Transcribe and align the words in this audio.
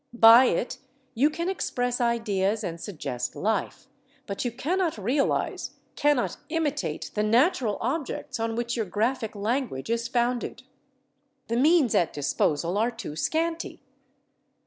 By 0.17 0.45
it 0.45 0.79
you 1.13 1.29
can 1.29 1.47
express 1.47 2.01
ideas 2.01 2.63
and 2.63 2.81
suggest 2.81 3.35
life, 3.35 3.87
but 4.25 4.43
you 4.43 4.51
cannot 4.51 4.97
realise, 4.97 5.75
cannot 5.95 6.37
imitate 6.49 7.11
the 7.13 7.21
natural 7.21 7.77
objects 7.81 8.39
on 8.39 8.55
which 8.55 8.75
your 8.75 8.87
graphic 8.87 9.35
language 9.35 9.91
is 9.91 10.07
founded. 10.07 10.63
The 11.49 11.57
means 11.57 11.93
at 11.93 12.13
disposal 12.13 12.79
are 12.79 12.89
too 12.89 13.15
scanty. 13.15 13.83